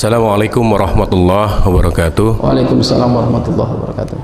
Assalamualaikum 0.00 0.64
warahmatullahi 0.64 1.60
wabarakatuh. 1.60 2.40
Waalaikumsalam 2.40 3.20
warahmatullahi 3.20 3.68
wabarakatuh. 3.68 4.16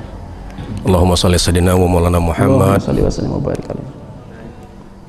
Allahumma 0.89 1.21
sholli 1.21 1.37
sayyidina 1.37 1.77
wa 1.77 1.85
maulana 1.85 2.17
Muhammad. 2.17 2.81
Wa 2.81 3.13
sallim 3.13 3.37
wa. 3.37 3.53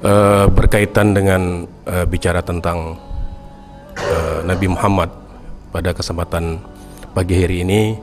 Eh, 0.03 0.45
berkaitan 0.51 1.15
dengan 1.15 1.63
eh, 1.87 2.03
bicara 2.03 2.43
tentang 2.43 2.99
eh, 3.95 4.43
Nabi 4.43 4.67
Muhammad 4.67 5.07
pada 5.71 5.95
kesempatan 5.95 6.59
pagi 7.15 7.39
hari 7.39 7.63
ini, 7.63 7.95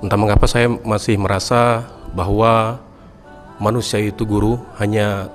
entah 0.00 0.16
mengapa 0.16 0.48
saya 0.48 0.72
masih 0.72 1.20
merasa 1.20 1.84
bahwa 2.16 2.80
manusia 3.60 4.00
itu 4.00 4.24
guru 4.24 4.56
hanya 4.80 5.28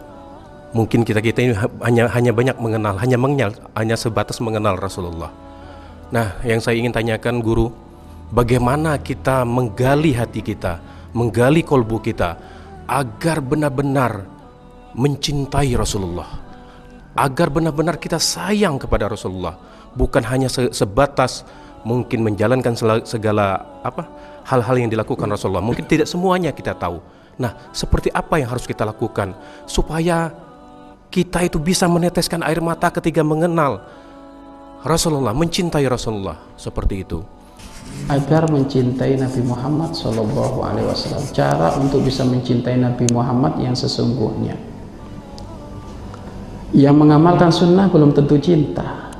mungkin 0.73 1.05
kita 1.05 1.21
kita 1.21 1.45
ini 1.45 1.53
ha- 1.53 1.77
hanya 1.85 2.09
hanya 2.09 2.33
banyak 2.33 2.57
mengenal, 2.57 2.97
hanya 2.97 3.21
mengenal, 3.21 3.53
hanya 3.77 3.93
sebatas 3.93 4.41
mengenal 4.41 4.81
Rasulullah. 4.81 5.29
Nah, 6.09 6.41
yang 6.41 6.57
saya 6.57 6.81
ingin 6.81 6.89
tanyakan 6.89 7.37
guru, 7.37 7.69
bagaimana 8.33 8.97
kita 8.97 9.45
menggali 9.45 10.17
hati 10.17 10.41
kita, 10.41 10.81
menggali 11.13 11.61
kolbu 11.61 12.01
kita 12.01 12.37
agar 12.89 13.45
benar-benar 13.45 14.25
mencintai 14.97 15.77
Rasulullah, 15.77 16.29
agar 17.13 17.53
benar-benar 17.53 18.01
kita 18.01 18.17
sayang 18.17 18.81
kepada 18.81 19.05
Rasulullah, 19.05 19.53
bukan 19.93 20.25
hanya 20.25 20.49
se- 20.49 20.73
sebatas 20.73 21.45
mungkin 21.85 22.25
menjalankan 22.25 22.73
segala 23.05 23.61
apa 23.85 24.09
hal-hal 24.49 24.81
yang 24.81 24.89
dilakukan 24.89 25.29
Rasulullah. 25.29 25.61
Mungkin 25.61 25.85
tidak 25.85 26.09
semuanya 26.09 26.49
kita 26.49 26.73
tahu. 26.73 26.97
Nah, 27.37 27.53
seperti 27.69 28.09
apa 28.09 28.41
yang 28.41 28.49
harus 28.49 28.65
kita 28.65 28.81
lakukan 28.83 29.37
supaya 29.69 30.33
kita 31.13 31.45
itu 31.45 31.61
bisa 31.61 31.85
meneteskan 31.85 32.41
air 32.41 32.59
mata 32.59 32.89
ketika 32.89 33.21
mengenal 33.21 33.85
Rasulullah, 34.79 35.35
mencintai 35.35 35.83
Rasulullah 35.91 36.39
seperti 36.55 37.03
itu. 37.03 37.19
Agar 38.07 38.47
mencintai 38.47 39.19
Nabi 39.19 39.41
Muhammad 39.43 39.91
Sallallahu 39.91 40.63
Alaihi 40.63 40.87
Wasallam. 40.87 41.25
Cara 41.35 41.75
untuk 41.75 42.07
bisa 42.07 42.23
mencintai 42.23 42.79
Nabi 42.79 43.03
Muhammad 43.11 43.59
yang 43.59 43.75
sesungguhnya. 43.75 44.55
Yang 46.71 46.95
mengamalkan 46.95 47.51
sunnah 47.51 47.91
belum 47.91 48.15
tentu 48.15 48.39
cinta. 48.39 49.11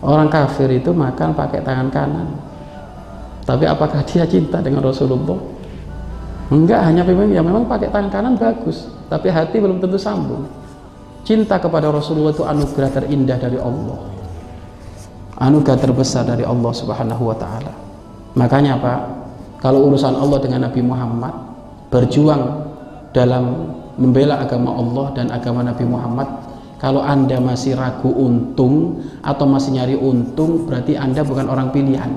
Orang 0.00 0.32
kafir 0.32 0.70
itu 0.72 0.94
makan 0.94 1.36
pakai 1.36 1.60
tangan 1.60 1.92
kanan. 1.92 2.28
Tapi 3.44 3.68
apakah 3.68 4.00
dia 4.06 4.24
cinta 4.24 4.64
dengan 4.64 4.80
Rasulullah? 4.80 5.36
Enggak, 6.48 6.88
hanya 6.88 7.04
memang 7.04 7.28
ya 7.28 7.44
memang 7.44 7.68
pakai 7.68 7.92
tangan 7.92 8.08
kanan 8.08 8.34
bagus, 8.40 8.88
tapi 9.12 9.28
hati 9.28 9.60
belum 9.60 9.84
tentu 9.84 10.00
sambung. 10.00 10.48
Cinta 11.28 11.60
kepada 11.60 11.92
Rasulullah 11.92 12.32
itu 12.32 12.40
anugerah 12.40 12.88
terindah 12.88 13.36
dari 13.36 13.60
Allah. 13.60 14.00
Anugerah 15.36 15.76
terbesar 15.76 16.24
dari 16.24 16.40
Allah 16.40 16.72
Subhanahu 16.72 17.28
wa 17.28 17.36
taala. 17.36 17.68
Makanya 18.32 18.80
Pak, 18.80 19.00
kalau 19.60 19.92
urusan 19.92 20.16
Allah 20.16 20.40
dengan 20.40 20.64
Nabi 20.72 20.80
Muhammad, 20.80 21.36
berjuang 21.92 22.72
dalam 23.12 23.76
membela 24.00 24.40
agama 24.40 24.72
Allah 24.72 25.06
dan 25.12 25.28
agama 25.28 25.60
Nabi 25.60 25.84
Muhammad, 25.84 26.28
kalau 26.80 27.04
Anda 27.04 27.36
masih 27.44 27.76
ragu 27.76 28.08
untung 28.08 29.04
atau 29.20 29.44
masih 29.44 29.76
nyari 29.76 30.00
untung, 30.00 30.64
berarti 30.64 30.96
Anda 30.96 31.28
bukan 31.28 31.52
orang 31.52 31.76
pilihan. 31.76 32.08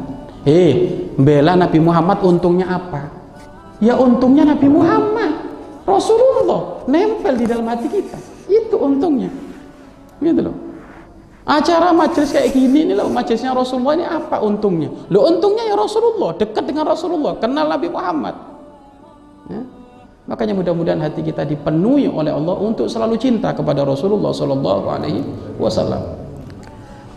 Hei, 0.47 0.71
membela 1.19 1.59
Nabi 1.59 1.83
Muhammad 1.83 2.23
untungnya 2.23 2.79
apa? 2.79 3.11
Ya 3.83 3.99
untungnya 3.99 4.47
Nabi 4.47 4.71
Muhammad, 4.71 5.35
Rasulullah 5.83 6.87
nempel 6.87 7.35
di 7.35 7.43
dalam 7.43 7.67
hati 7.67 7.91
kita. 7.91 8.30
Itu 8.51 8.75
untungnya. 8.75 9.31
Gitu 10.19 10.41
loh. 10.43 10.55
Acara 11.41 11.89
majelis 11.89 12.29
kayak 12.29 12.53
gini 12.53 12.85
ini 12.85 12.93
loh, 12.93 13.09
majelisnya 13.09 13.55
Rasulullah 13.55 13.97
ini 13.97 14.05
apa 14.05 14.37
untungnya? 14.43 14.93
Lo 15.09 15.25
untungnya 15.25 15.65
ya 15.65 15.73
Rasulullah, 15.73 16.37
dekat 16.37 16.69
dengan 16.69 16.85
Rasulullah, 16.85 17.33
kenal 17.41 17.65
Nabi 17.65 17.89
Muhammad. 17.89 18.35
Ya. 19.49 19.61
Makanya 20.29 20.53
mudah-mudahan 20.53 21.01
hati 21.01 21.25
kita 21.25 21.41
dipenuhi 21.41 22.05
oleh 22.05 22.29
Allah 22.29 22.55
untuk 22.61 22.85
selalu 22.85 23.17
cinta 23.17 23.57
kepada 23.57 23.81
Rasulullah 23.81 24.29
Shallallahu 24.29 24.85
Alaihi 24.85 25.25
Wasallam. 25.57 26.21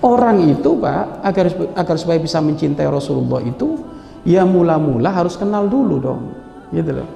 Orang 0.01 0.41
itu 0.49 0.73
pak 0.81 1.21
agar 1.21 1.47
agar 1.77 1.97
supaya 2.01 2.17
bisa 2.17 2.41
mencintai 2.41 2.89
Rasulullah 2.89 3.45
itu 3.45 3.77
ya 4.25 4.49
mula-mula 4.49 5.13
harus 5.13 5.37
kenal 5.37 5.69
dulu 5.69 6.01
dong, 6.01 6.23
gitu 6.73 6.97
loh. 6.97 7.09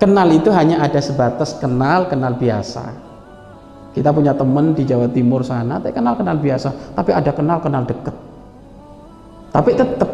Kenal 0.00 0.32
itu 0.32 0.48
hanya 0.48 0.80
ada 0.80 0.96
sebatas 0.96 1.60
kenal 1.60 2.08
kenal 2.08 2.32
biasa. 2.32 2.88
Kita 3.92 4.16
punya 4.16 4.32
teman 4.32 4.72
di 4.72 4.88
Jawa 4.88 5.12
Timur 5.12 5.44
sana, 5.44 5.76
tapi 5.76 5.92
kenal 5.92 6.16
kenal 6.16 6.40
biasa, 6.40 6.96
tapi 6.96 7.12
ada 7.12 7.28
kenal 7.36 7.60
kenal 7.60 7.84
deket. 7.84 8.16
Tapi 9.52 9.70
tetap 9.76 10.08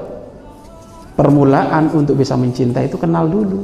permulaan 1.15 1.93
untuk 1.95 2.19
bisa 2.19 2.35
mencintai 2.35 2.91
itu 2.91 2.99
kenal 2.99 3.31
dulu. 3.31 3.63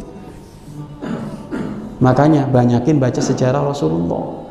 Makanya 1.98 2.46
banyakin 2.46 3.02
baca 3.02 3.18
sejarah 3.18 3.66
Rasulullah. 3.66 4.46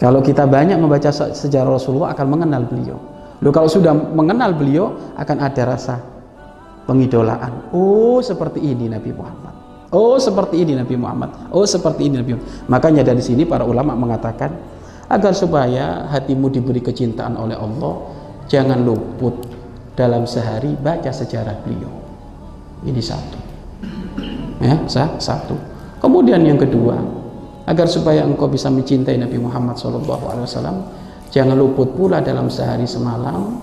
Kalau 0.00 0.24
kita 0.24 0.48
banyak 0.48 0.80
membaca 0.80 1.12
se- 1.12 1.36
sejarah 1.36 1.76
Rasulullah 1.76 2.16
akan 2.16 2.26
mengenal 2.26 2.64
beliau. 2.64 2.96
Loh 3.40 3.52
kalau 3.52 3.68
sudah 3.68 3.92
mengenal 3.92 4.56
beliau 4.56 4.96
akan 5.16 5.36
ada 5.40 5.62
rasa 5.76 6.00
pengidolaan. 6.88 7.72
Oh 7.72 8.20
seperti 8.24 8.60
ini 8.64 8.88
Nabi 8.88 9.12
Muhammad. 9.12 9.59
Oh 9.90 10.14
seperti 10.22 10.62
ini 10.62 10.78
Nabi 10.78 10.94
Muhammad. 10.94 11.50
Oh 11.50 11.66
seperti 11.66 12.06
ini 12.06 12.22
Nabi 12.22 12.38
Muhammad. 12.38 12.70
Makanya 12.70 13.02
dari 13.02 13.22
sini 13.22 13.42
para 13.42 13.66
ulama 13.66 13.98
mengatakan 13.98 14.54
agar 15.10 15.34
supaya 15.34 16.06
hatimu 16.06 16.46
diberi 16.46 16.78
kecintaan 16.78 17.34
oleh 17.34 17.58
Allah, 17.58 17.94
jangan 18.46 18.78
luput 18.86 19.34
dalam 19.98 20.30
sehari 20.30 20.78
baca 20.78 21.10
sejarah 21.10 21.58
beliau. 21.66 21.90
Ini 22.86 23.02
satu. 23.02 23.38
Ya, 24.62 24.78
sa- 24.86 25.18
satu. 25.18 25.58
Kemudian 25.98 26.46
yang 26.46 26.56
kedua, 26.56 26.94
agar 27.66 27.90
supaya 27.90 28.22
engkau 28.22 28.46
bisa 28.46 28.70
mencintai 28.70 29.18
Nabi 29.18 29.42
Muhammad 29.42 29.74
SAW, 29.74 30.86
jangan 31.34 31.56
luput 31.58 31.90
pula 31.98 32.22
dalam 32.22 32.46
sehari 32.46 32.86
semalam 32.86 33.58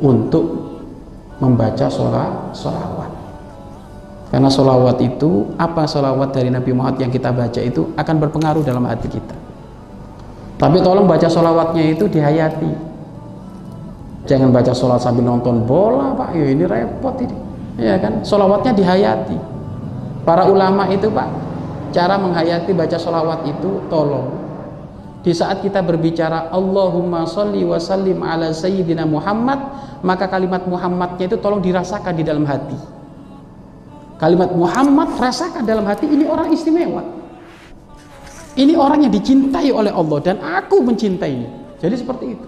untuk 0.00 0.44
membaca 1.38 1.86
sholat, 1.92 2.56
sholawat. 2.56 3.17
Karena 4.28 4.52
sholawat 4.52 5.00
itu, 5.00 5.56
apa 5.56 5.88
sholawat 5.88 6.36
dari 6.36 6.52
Nabi 6.52 6.76
Muhammad 6.76 7.00
yang 7.00 7.08
kita 7.08 7.32
baca 7.32 7.60
itu 7.64 7.96
akan 7.96 8.16
berpengaruh 8.20 8.60
dalam 8.60 8.84
hati 8.84 9.08
kita. 9.08 9.36
Tapi 10.58 10.82
tolong 10.84 11.08
baca 11.08 11.30
sholawatnya 11.30 11.96
itu 11.96 12.04
dihayati. 12.10 12.72
Jangan 14.28 14.52
baca 14.52 14.76
sholat 14.76 15.00
sambil 15.00 15.24
nonton 15.24 15.64
bola, 15.64 16.12
Pak. 16.12 16.36
Ya 16.36 16.52
ini 16.52 16.68
repot 16.68 17.16
ini. 17.24 17.36
Ya 17.80 17.96
kan? 17.96 18.20
Sholawatnya 18.20 18.76
dihayati. 18.76 19.38
Para 20.28 20.44
ulama 20.44 20.84
itu, 20.92 21.08
Pak, 21.08 21.28
cara 21.96 22.20
menghayati 22.20 22.76
baca 22.76 23.00
sholawat 23.00 23.48
itu 23.48 23.80
tolong. 23.88 24.28
Di 25.24 25.32
saat 25.32 25.64
kita 25.64 25.80
berbicara 25.80 26.52
Allahumma 26.52 27.24
sholli 27.24 27.64
wa 27.64 27.80
sallim 27.80 28.20
ala 28.20 28.52
sayyidina 28.52 29.08
Muhammad, 29.08 29.62
maka 30.04 30.28
kalimat 30.28 30.68
Muhammadnya 30.68 31.32
itu 31.32 31.40
tolong 31.40 31.64
dirasakan 31.64 32.12
di 32.12 32.26
dalam 32.26 32.44
hati. 32.44 32.97
Kalimat 34.18 34.50
Muhammad 34.50 35.14
rasakan 35.14 35.62
dalam 35.62 35.86
hati 35.86 36.10
ini 36.10 36.26
orang 36.26 36.50
istimewa. 36.50 37.06
Ini 38.58 38.74
orang 38.74 39.06
yang 39.06 39.14
dicintai 39.14 39.70
oleh 39.70 39.94
Allah 39.94 40.18
dan 40.18 40.42
aku 40.42 40.82
mencintainya. 40.82 41.46
Jadi 41.78 41.94
seperti 41.94 42.34
itu. 42.34 42.46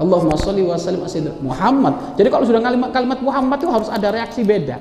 Allahumma 0.00 0.32
sholli 0.40 0.64
wa 0.64 0.80
sallim 0.80 1.04
Muhammad. 1.44 2.16
Jadi 2.16 2.28
kalau 2.32 2.48
sudah 2.48 2.64
kalimat 2.64 2.88
kalimat 2.88 3.20
Muhammad 3.20 3.60
itu 3.60 3.68
harus 3.68 3.92
ada 3.92 4.08
reaksi 4.08 4.40
beda. 4.40 4.80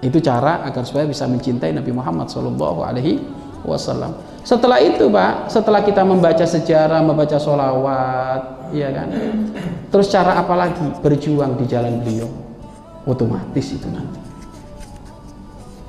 Itu 0.00 0.16
cara 0.24 0.64
agar 0.64 0.88
supaya 0.88 1.04
bisa 1.04 1.28
mencintai 1.28 1.76
Nabi 1.76 1.92
Muhammad 1.92 2.32
Shallallahu 2.32 2.80
Alaihi 2.80 3.20
Wasallam. 3.68 4.16
Setelah 4.46 4.78
itu, 4.78 5.10
Pak, 5.10 5.50
setelah 5.50 5.82
kita 5.82 6.06
membaca 6.06 6.46
sejarah, 6.46 7.02
membaca 7.02 7.34
sholawat, 7.34 8.70
ya 8.70 8.94
kan. 8.94 9.10
Terus 9.90 10.06
cara 10.06 10.38
apa 10.38 10.54
lagi? 10.54 10.86
Berjuang 11.02 11.58
di 11.58 11.66
jalan 11.66 11.98
beliau. 11.98 12.45
Otomatis 13.06 13.66
itu 13.70 13.86
nanti. 13.88 14.20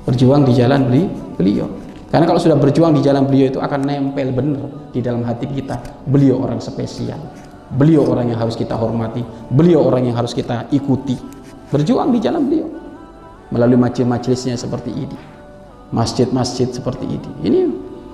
Berjuang 0.06 0.46
di 0.46 0.56
jalan 0.56 0.88
beli, 0.88 1.02
beliau. 1.36 1.66
Karena 2.08 2.24
kalau 2.24 2.40
sudah 2.40 2.56
berjuang 2.56 2.96
di 2.96 3.04
jalan 3.04 3.28
beliau 3.28 3.52
itu 3.52 3.60
akan 3.60 3.80
nempel 3.84 4.32
benar 4.32 4.64
di 4.94 5.04
dalam 5.04 5.20
hati 5.26 5.44
kita. 5.50 6.06
Beliau 6.08 6.40
orang 6.40 6.62
spesial. 6.62 7.20
Beliau 7.68 8.08
orang 8.08 8.32
yang 8.32 8.40
harus 8.40 8.56
kita 8.56 8.72
hormati. 8.72 9.20
Beliau 9.52 9.84
orang 9.84 10.08
yang 10.08 10.16
harus 10.16 10.32
kita 10.32 10.70
ikuti. 10.72 11.20
Berjuang 11.68 12.16
di 12.16 12.18
jalan 12.22 12.48
beliau 12.48 12.68
melalui 13.48 13.80
majelis-majelisnya 13.80 14.56
seperti 14.60 14.92
ini 14.92 15.16
masjid-masjid 15.88 16.68
seperti 16.68 17.08
ini 17.08 17.30
ini 17.44 17.60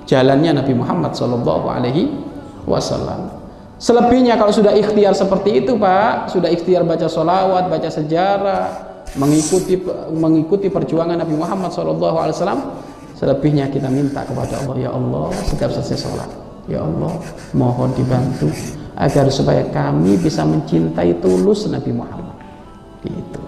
jalannya 0.06 0.62
Nabi 0.62 0.72
Muhammad 0.78 1.18
Shallallahu 1.18 1.66
Alaihi 1.66 2.06
Wasallam 2.70 3.34
selebihnya 3.82 4.38
kalau 4.38 4.54
sudah 4.54 4.70
ikhtiar 4.78 5.10
seperti 5.18 5.66
itu 5.66 5.74
Pak 5.74 6.30
sudah 6.30 6.46
ikhtiar 6.54 6.86
baca 6.86 7.10
sholawat 7.10 7.66
baca 7.66 7.90
sejarah 7.90 8.83
mengikuti 9.14 9.78
mengikuti 10.10 10.66
perjuangan 10.70 11.22
Nabi 11.22 11.34
Muhammad 11.38 11.70
Wasallam 11.70 12.60
selebihnya 13.14 13.70
kita 13.70 13.86
minta 13.86 14.26
kepada 14.26 14.58
Allah 14.62 14.76
ya 14.78 14.90
Allah 14.90 15.30
setiap 15.46 15.70
selesai 15.70 15.98
sholat 16.02 16.30
ya 16.66 16.82
Allah 16.82 17.14
mohon 17.54 17.94
dibantu 17.94 18.50
agar 18.94 19.26
supaya 19.30 19.66
kami 19.74 20.14
bisa 20.18 20.46
mencintai 20.46 21.18
tulus 21.18 21.66
Nabi 21.66 21.90
Muhammad. 21.90 22.38
Gitu. 23.02 23.40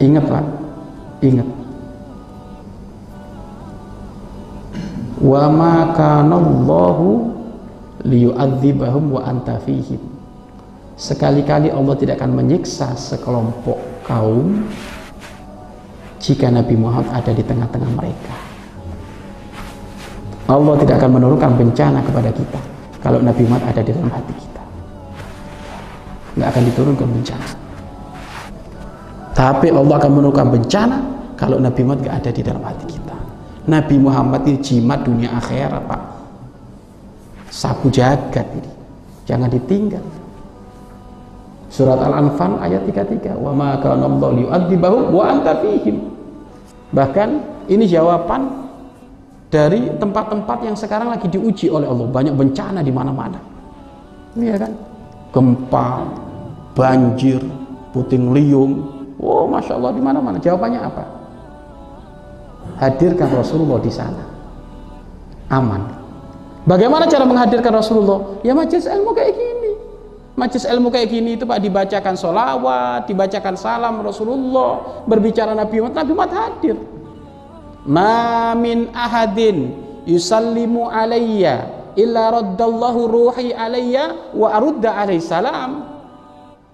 Ingat 0.00 0.24
Pak 0.26 0.44
ingat. 1.22 1.48
Wa 5.22 5.46
ma 5.46 5.94
kana 5.94 6.34
Allahu 6.34 7.30
liyu'adzibahum 8.02 9.14
wa 9.14 9.20
anta 9.22 9.62
fihim 9.62 10.02
sekali-kali 11.02 11.74
Allah 11.74 11.98
tidak 11.98 12.22
akan 12.22 12.38
menyiksa 12.38 12.94
sekelompok 12.94 14.06
kaum 14.06 14.70
jika 16.22 16.46
Nabi 16.46 16.78
Muhammad 16.78 17.10
ada 17.10 17.34
di 17.34 17.42
tengah-tengah 17.42 17.90
mereka. 17.90 18.34
Allah 20.46 20.78
tidak 20.78 21.02
akan 21.02 21.10
menurunkan 21.18 21.58
bencana 21.58 21.98
kepada 22.06 22.30
kita 22.30 22.60
kalau 23.02 23.18
Nabi 23.18 23.42
Muhammad 23.50 23.74
ada 23.74 23.82
di 23.82 23.90
dalam 23.90 24.12
hati 24.14 24.34
kita. 24.38 24.62
Nggak 26.38 26.48
akan 26.54 26.62
diturunkan 26.70 27.08
bencana. 27.10 27.48
Tapi 29.34 29.66
Allah 29.74 29.94
akan 29.98 30.12
menurunkan 30.14 30.48
bencana 30.54 30.98
kalau 31.34 31.58
Nabi 31.58 31.82
Muhammad 31.82 32.06
nggak 32.06 32.16
ada 32.22 32.30
di 32.30 32.42
dalam 32.46 32.62
hati 32.62 32.86
kita. 32.86 33.16
Nabi 33.66 33.96
Muhammad 33.98 34.46
ini 34.46 34.58
jimat 34.62 35.02
dunia 35.02 35.34
akhirat 35.34 35.82
Pak. 35.82 36.02
Sapu 37.50 37.90
jagat 37.90 38.46
ini. 38.54 38.70
Jangan 39.26 39.50
ditinggal 39.50 40.21
surat 41.72 41.96
Al-Anfal 41.96 42.60
ayat 42.60 42.84
33 42.84 43.32
wa 43.32 43.56
ma 43.56 43.80
kana 43.80 44.04
Allah 44.04 44.30
liyu'adzibahum 44.36 45.08
wa 45.08 45.24
anta 45.24 45.56
fihim. 45.64 46.04
Bahkan 46.92 47.28
ini 47.72 47.88
jawaban 47.88 48.68
dari 49.48 49.88
tempat-tempat 49.96 50.68
yang 50.68 50.76
sekarang 50.76 51.08
lagi 51.08 51.32
diuji 51.32 51.72
oleh 51.72 51.88
Allah. 51.88 52.04
Banyak 52.12 52.36
bencana 52.36 52.84
di 52.84 52.92
mana-mana. 52.92 53.40
Iya 54.36 54.60
kan? 54.60 54.72
Gempa 55.32 55.88
banjir 56.76 57.40
puting 57.96 58.36
liung. 58.36 58.92
Oh 59.16 59.48
masya 59.48 59.80
Allah 59.80 59.96
di 59.96 60.02
mana-mana. 60.04 60.36
Jawabannya 60.36 60.80
apa? 60.84 61.04
Hadirkan 62.84 63.32
Rasulullah 63.32 63.80
di 63.80 63.88
sana. 63.88 64.20
Aman. 65.48 65.88
Bagaimana 66.68 67.08
cara 67.08 67.24
menghadirkan 67.24 67.72
Rasulullah? 67.72 68.44
Ya 68.44 68.52
majelis 68.52 68.84
ilmu 68.84 69.16
kayak 69.16 69.32
gini 69.32 69.51
majelis 70.32 70.64
ilmu 70.64 70.88
kayak 70.88 71.08
gini 71.12 71.36
itu 71.36 71.44
Pak 71.44 71.60
dibacakan 71.60 72.16
solawat 72.16 73.04
dibacakan 73.08 73.54
salam 73.56 74.00
Rasulullah 74.00 75.04
berbicara 75.04 75.52
Nabi 75.52 75.80
Muhammad 75.80 75.96
Nabi 76.04 76.12
Muhammad 76.12 76.32
hadir. 76.32 76.76
Ma 77.82 78.54
min 78.54 78.94
ahadin 78.94 79.74
yusallimu 80.06 80.86
alayya 80.86 81.66
illa 81.98 82.30
raddallahu 82.30 83.10
ruhi 83.10 83.50
alayya 83.52 84.32
wa 84.32 84.54
arudda 84.54 84.96
alaihi 84.96 85.22
salam. 85.22 85.90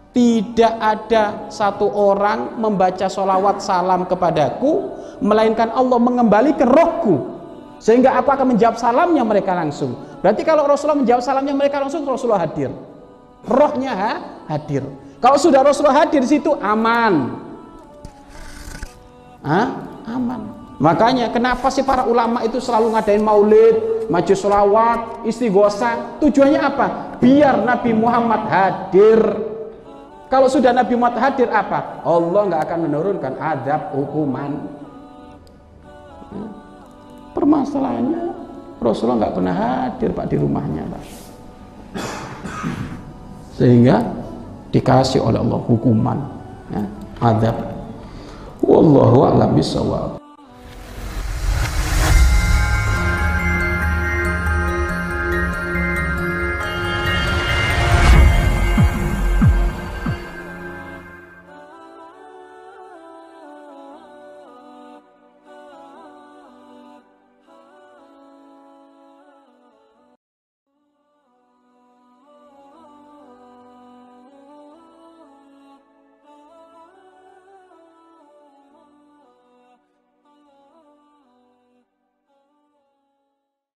Tidak 0.09 0.75
ada 0.83 1.47
satu 1.53 1.87
orang 1.87 2.59
membaca 2.59 3.07
solawat 3.07 3.63
salam 3.63 4.03
kepadaku 4.09 4.91
melainkan 5.23 5.71
Allah 5.71 6.01
mengembalikan 6.01 6.67
rohku 6.67 7.39
sehingga 7.79 8.19
apa 8.19 8.35
akan 8.35 8.57
menjawab 8.57 8.75
salamnya 8.75 9.23
mereka 9.23 9.55
langsung. 9.55 9.95
Berarti 10.19 10.43
kalau 10.43 10.67
Rasulullah 10.67 10.99
menjawab 10.99 11.23
salamnya 11.23 11.55
mereka 11.55 11.79
langsung 11.79 12.03
Rasulullah 12.03 12.43
hadir 12.43 12.75
rohnya 13.47 13.93
ha? 13.95 14.13
hadir 14.51 14.83
kalau 15.23 15.39
sudah 15.39 15.63
Rasulullah 15.63 16.07
hadir 16.07 16.25
di 16.25 16.31
situ 16.31 16.51
aman 16.59 17.47
Hah? 19.39 19.71
aman 20.11 20.59
Makanya 20.79 21.35
kenapa 21.35 21.75
sih 21.75 21.83
para 21.83 22.07
ulama 22.07 22.47
itu 22.47 22.63
selalu 22.63 22.95
ngadain 22.95 23.19
maulid, 23.19 24.07
maju 24.07 24.35
selawat, 24.35 25.27
istighosa? 25.27 26.23
Tujuannya 26.23 26.61
apa? 26.63 26.87
Biar 27.19 27.67
Nabi 27.67 27.91
Muhammad 27.99 28.47
hadir. 28.47 29.19
Kalau 30.31 30.47
sudah 30.47 30.71
Nabi 30.71 30.95
Muhammad 30.95 31.19
hadir 31.19 31.51
apa? 31.51 31.99
Allah 32.07 32.41
nggak 32.47 32.63
akan 32.63 32.79
menurunkan 32.87 33.35
adab 33.43 33.91
hukuman. 33.91 34.51
Permasalahannya 37.35 38.23
Rasulullah 38.79 39.19
nggak 39.27 39.35
pernah 39.35 39.55
hadir 39.59 40.11
pak 40.15 40.27
di 40.31 40.37
rumahnya 40.39 40.87
pak. 40.95 41.03
Sehingga 43.59 43.99
dikasih 44.71 45.19
oleh 45.19 45.43
Allah 45.43 45.59
hukuman, 45.67 46.19
ya, 46.71 46.83
adab. 47.19 47.59
Wallahu 48.63 49.27
a'lam 49.27 49.51
bishawab. 49.59 50.18